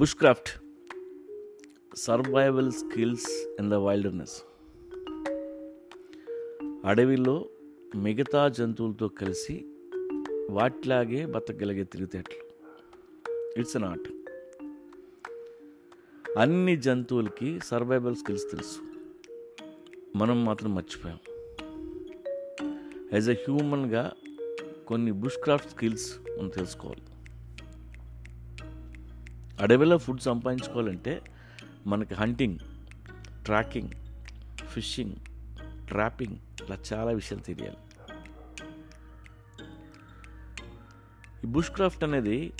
[0.16, 0.48] Bushcraft
[1.96, 4.42] survival skills in the wilderness
[6.84, 7.48] అడవిలో
[7.96, 9.66] మిగతా జంతువులతో కలిసి
[10.50, 12.38] వాటిలాగే బతకగలిగే తెలివితేటలు
[13.60, 14.08] ఇట్స్ అన్ ఆర్ట్
[16.38, 18.78] అన్ని జంతువులకి సర్వైవల్ స్కిల్స్ తెలుసు.
[20.16, 21.18] మనం మాత్రం మర్చిపోయాం.
[23.12, 24.12] యాజ్ ఎ హ్యూమన్గా
[24.86, 27.02] కొన్ని బుష్ క్రాఫ్ట్ స్కిల్స్ మనం తెలుసుకోవాలి.
[29.60, 31.22] అడవిలో ఫుడ్ సంపాదించుకోవాలంటే
[31.86, 32.58] మనకి హంటింగ్
[33.44, 33.88] ట్రాకింగ్
[34.66, 35.12] ఫిషింగ్
[35.88, 37.76] ట్రాపింగ్ ఇలా చాలా విషయాలు తెలియాలి.
[41.44, 42.52] ఈ బుష్ క్రాఫ్ట్ అనేది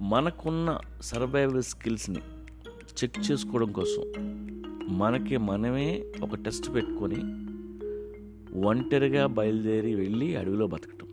[0.00, 2.18] మనకున్న సర్వైవల్ స్కిల్స్ని
[2.84, 4.02] చెక్ చేసుకోవడం కోసం
[4.98, 7.20] మనకి మనమే ఒక టెస్ట్ పెట్టుకొని
[8.60, 11.06] ఒంటరిగా బయలుదేరి వెళ్ళి అడవిలో బతకటం.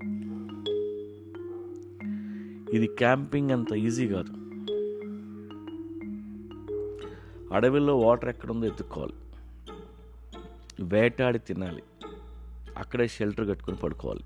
[2.74, 4.43] ఇది క్యాంపింగ్ అంత ఈజీ కాదు.
[7.54, 9.14] అడవిలో వాటర్ ఎక్కడుందో ఎత్తుక్కోవాలి.
[10.80, 11.84] వేటాడి తినాలి.
[12.78, 14.24] అక్కడే షెల్టర్ కట్టుకొని పడుకోవాలి.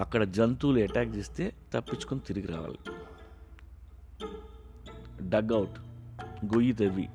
[0.00, 2.78] అక్కడ జంతువులు అటాక్ చేస్తే తప్పించుకొని తిరిగి రావాలి.
[5.22, 5.78] డగ్ అవుట్
[6.44, 7.08] గొయ్యి తవ్వి.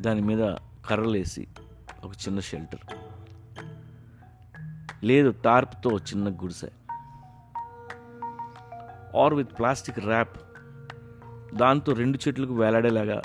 [0.00, 0.54] దాని మీద
[0.88, 1.46] కర్రలేసి
[2.04, 2.94] ఒక చిన్న షెల్టర్.
[5.04, 6.70] లేదు టార్ప్తో చిన్న గుడిసె.
[9.18, 10.45] ఆర్ విత్ ప్లాస్టిక్ ర్యాప్
[11.56, 13.22] దాంతో రెండు చెట్లకు వేలాడేలాగా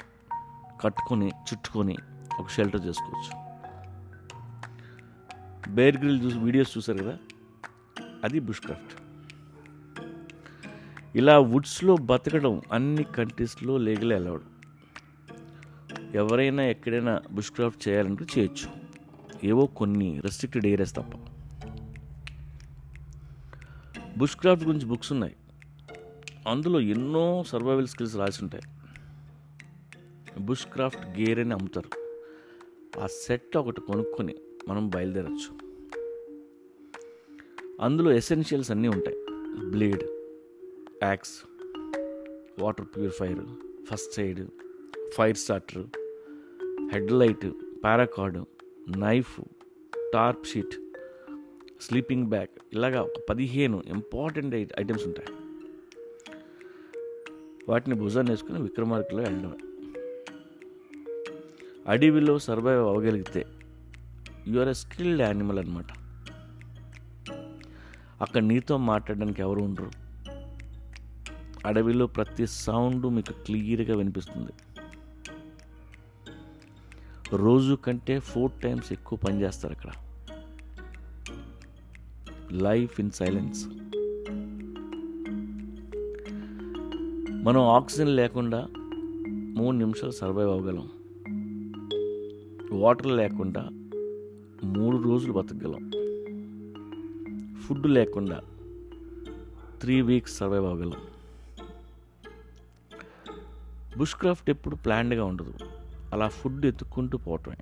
[0.81, 1.97] కట్టుకొని చుట్టుకొని
[2.39, 3.51] ఒక షెల్టర్ చేసుకోవచ్చు.
[5.73, 7.17] బేర్ గ్రిల్ చూసి వీడియోస్ చూసారు కదా?
[8.23, 9.01] అది బుష్ క్రాఫ్ట్
[11.17, 14.43] ఇలా వుడ్స్లో బతకడం అన్ని కంట్రీస్లో లీగల్ అలౌడ్.
[16.16, 18.69] ఎవరైనా ఎక్కడైనా బుష్ క్రాఫ్ట్ చేయాలంటే చేయొచ్చు.
[19.43, 21.17] ఏవో కొన్ని రెస్ట్రిక్టెడ్ ఏరియాస్ తప్ప.
[24.17, 25.35] బుష్ క్రాఫ్ట్ గురించి బుక్స్ ఉన్నాయి.
[26.47, 28.64] అందులో ఎన్నో సర్వైవల్ స్కిల్స్ రాసి ఉంటాయి
[30.40, 32.02] బుష్ క్రాఫ్ట్ గేర్ అని అమ్ముతారు.
[33.00, 34.35] ఆ సెట్ ఒకటి కొనుక్కొని
[34.68, 35.72] మనం బయలుదేరచ్చు.
[37.81, 39.18] అందులో ఎసెన్షియల్స్ అన్నీ ఉంటాయి.
[39.69, 40.03] Blade
[41.03, 41.44] axe
[42.62, 43.40] water purifier
[43.85, 44.47] first aid
[45.13, 45.88] fire starter
[47.12, 47.51] headlight
[47.84, 48.44] paracord
[49.00, 49.41] knife
[50.13, 50.75] tarp sheet
[51.81, 55.41] sleeping bag ఇలాగా ఒక పదిహేను ఇంపార్టెంట్ ఐటమ్స్ ఉంటాయి.
[57.71, 59.57] వాటిని భుజాన్ని వేసుకుని విక్రమార్కులో వెళ్ళడమే.
[61.87, 63.45] అడవిలో survive అవ్వగలిగితే
[64.47, 65.85] you are a skilled animal అనమాట
[68.21, 69.91] అక్కడ నీతో మాట్లాడడానికి ఎవరు ఉండరు.
[71.65, 74.51] అడవిలో ప్రతి సౌండ్ మీకు క్లియర్గా వినిపిస్తుంది.
[77.33, 79.89] రోజు కంటే ఫోర్ టైమ్స్ ఎక్కువ పనిచేస్తారు అక్కడ.
[82.51, 83.65] లైఫ్ ఇన్ సైలెన్స్
[87.41, 88.68] మనం ఆక్సిజన్ లేకుండా
[89.29, 90.90] మూడు నిమిషాలు సర్వైవ్ అవ్వగలం.
[92.79, 93.69] వాటర్ లేకుండా
[94.63, 95.91] మూడు రోజులు బతకగలం.
[97.56, 98.41] ఫుడ్ లేకుండా
[99.81, 101.01] త్రీ వీక్స్ సర్వైవ్ అవ్వగలం.
[103.97, 105.53] బుష్ క్రాఫ్ట్ ఎప్పుడు ప్లాన్డ్గా ఉండదు.
[106.13, 107.57] అలా ఫుడ్ ఎత్తుక్కుంటూ పోవటమే.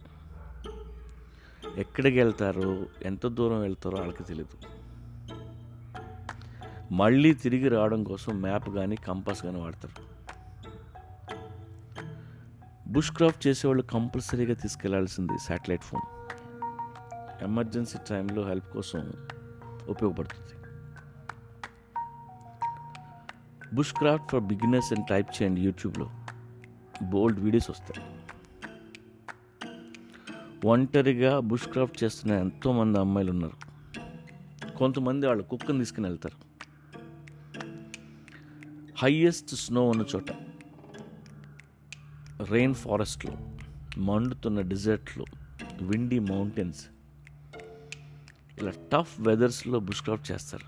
[1.78, 4.79] ఎక్కడికి వెళ్తారో ఎంత దూరం వెళ్తారో వాళ్ళకి తెలియదు
[6.92, 10.10] మళ్ళీ తిరిగి రావడం కోసం మ్యాప్ కానీ కంపాస్ కానీ వాడతారు.
[12.92, 16.02] బుష్ క్రాఫ్ట్ చేసేవాళ్ళు కంపల్సరీగా తీసుకెళ్ళాల్సింది శాటిలైట్ ఫోన్.
[17.44, 19.14] ఎమర్జెన్సీ టైంలో హెల్ప్ కోసం
[19.88, 20.50] ఉపయోగపడుతుంది.
[23.76, 26.10] బుష్ క్రాఫ్ట్ ఫర్ బిగినర్స్ అని టైప్ చేయండి యూట్యూబ్లో.
[27.04, 28.06] బోల్డ్ వీడియోస్ వస్తాయి.
[30.68, 33.58] ఒంటరిగా బుష్ క్రాఫ్ట్ చేస్తున్న ఎంతోమంది అమ్మాయిలు ఉన్నారు
[34.78, 36.49] కొంతమంది వాళ్ళు కుక్కను తీసుకుని వెళ్తారు.
[39.02, 40.32] హయ్యెస్ట్ స్నో ఉన్న చోట.
[42.42, 43.38] రెయిన్ ఫారెస్ట్లో
[43.98, 45.26] మండుతున్న డిజర్ట్లు
[45.82, 46.86] విండీ మౌంటైన్స్
[48.60, 50.66] ఇలా టఫ్ వెదర్స్లో బుష్ క్రాఫ్ట్ చేస్తారు.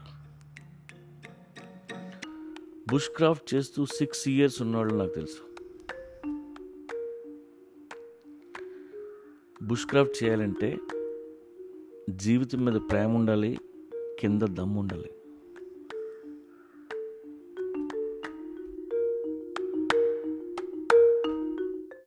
[2.90, 5.42] బుష్ క్రాఫ్ట్ చేస్తూ సిక్స్ ఇయర్స్ ఉన్నవాళ్ళు నాకు తెలుసు.
[9.64, 10.78] బుష్ క్రాఫ్ట్ చేయాలంటే
[12.10, 13.60] జీవితం మీద ప్రేమ ఉండాలి
[14.20, 15.12] కింద దమ్ము ఉండాలి.